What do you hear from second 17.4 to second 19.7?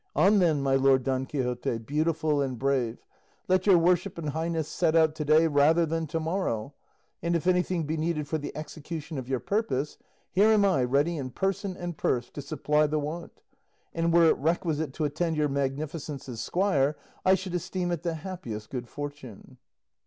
esteem it the happiest good fortune."